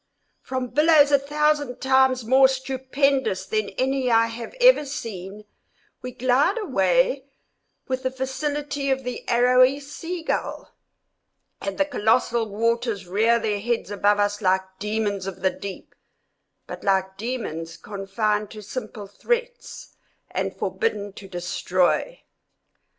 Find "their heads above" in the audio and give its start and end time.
13.37-14.17